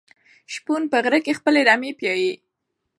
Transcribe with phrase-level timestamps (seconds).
[0.53, 2.33] شپون په غره کې خپلې رمې پيايي.